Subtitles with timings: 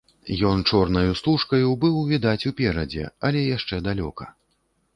[0.51, 4.23] Ён чорнаю стужкаю быў відаць уперадзе, але яшчэ далёка.